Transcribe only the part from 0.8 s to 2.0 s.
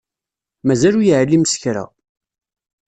ur yeεlim s kra.